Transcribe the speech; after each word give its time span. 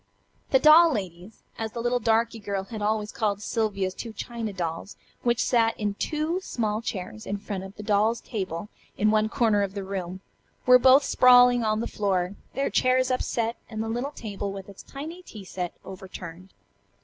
The 0.49 0.57
"doll 0.57 0.91
ladies," 0.91 1.43
as 1.59 1.73
the 1.73 1.79
little 1.79 1.99
darky 1.99 2.39
girl 2.39 2.63
had 2.63 2.81
always 2.81 3.11
called 3.11 3.39
Sylvia's 3.39 3.93
two 3.93 4.13
china 4.13 4.51
dolls 4.51 4.95
which 5.21 5.45
sat 5.45 5.79
in 5.79 5.93
two 5.93 6.41
small 6.41 6.81
chairs 6.81 7.27
in 7.27 7.37
front 7.37 7.63
of 7.63 7.77
a 7.77 7.83
doll's 7.83 8.19
table 8.19 8.67
in 8.97 9.11
one 9.11 9.29
corner 9.29 9.61
of 9.61 9.75
the 9.75 9.83
room, 9.83 10.21
were 10.65 10.79
both 10.79 11.03
sprawling 11.03 11.63
on 11.63 11.81
the 11.81 11.85
floor, 11.87 12.33
their 12.55 12.71
chairs 12.71 13.11
upset, 13.11 13.57
and 13.69 13.83
the 13.83 13.89
little 13.89 14.09
table 14.09 14.51
with 14.51 14.69
its 14.69 14.81
tiny 14.81 15.21
tea 15.21 15.45
set 15.45 15.75
overturned. 15.85 16.51